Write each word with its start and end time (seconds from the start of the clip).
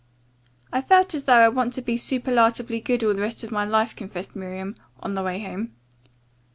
"I 0.73 0.81
felt 0.81 1.13
as 1.13 1.25
though 1.25 1.43
I 1.45 1.49
wanted 1.49 1.73
to 1.73 1.81
be 1.83 1.95
superlatively 1.95 2.79
good 2.79 3.03
all 3.03 3.13
the 3.13 3.21
rest 3.21 3.43
of 3.43 3.51
my 3.51 3.65
life," 3.65 3.95
confessed 3.95 4.35
Miriam 4.35 4.75
on 4.99 5.13
the 5.13 5.21
way 5.21 5.43
home. 5.43 5.73